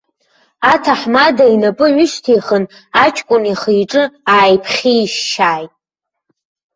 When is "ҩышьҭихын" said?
1.95-2.63